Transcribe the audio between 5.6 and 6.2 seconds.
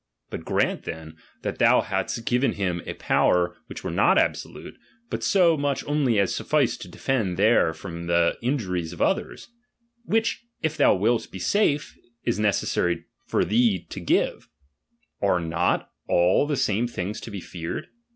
much only